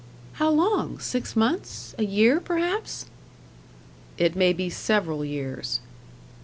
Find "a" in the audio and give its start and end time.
1.99-2.03